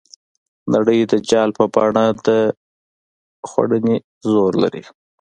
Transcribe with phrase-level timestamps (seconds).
[0.73, 2.27] نړۍ د جال په بڼه د
[3.49, 3.97] خوړنې
[4.31, 4.83] زور لري.